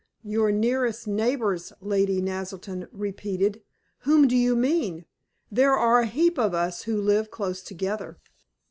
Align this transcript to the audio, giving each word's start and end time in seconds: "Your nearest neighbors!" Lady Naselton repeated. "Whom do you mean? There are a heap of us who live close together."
"Your 0.23 0.51
nearest 0.51 1.07
neighbors!" 1.07 1.71
Lady 1.79 2.21
Naselton 2.21 2.87
repeated. 2.91 3.61
"Whom 3.99 4.27
do 4.27 4.35
you 4.35 4.55
mean? 4.55 5.05
There 5.51 5.73
are 5.77 5.99
a 5.99 6.07
heap 6.07 6.39
of 6.39 6.55
us 6.55 6.85
who 6.85 6.99
live 6.99 7.29
close 7.29 7.61
together." 7.61 8.17